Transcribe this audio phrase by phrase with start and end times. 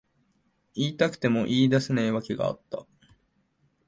[0.73, 2.87] 言いたくても言い出せない訳があった。